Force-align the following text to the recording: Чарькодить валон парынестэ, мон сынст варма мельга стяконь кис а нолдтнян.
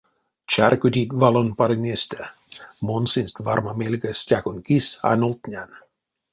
Чарькодить 0.51 1.15
валон 1.21 1.49
парынестэ, 1.57 2.21
мон 2.85 3.03
сынст 3.11 3.35
варма 3.45 3.73
мельга 3.79 4.11
стяконь 4.21 4.63
кис 4.67 4.87
а 5.09 5.11
нолдтнян. 5.19 5.69